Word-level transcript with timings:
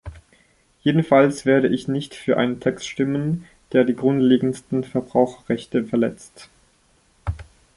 Jedenfalls 0.81 1.45
werde 1.45 1.67
ich 1.67 1.87
nicht 1.87 2.15
für 2.15 2.35
einen 2.37 2.59
Text 2.59 2.87
stimmen, 2.89 3.45
der 3.71 3.83
die 3.83 3.95
grundlegendsten 3.95 4.83
Verbraucherrechte 4.83 5.85
verletzt. 5.85 6.49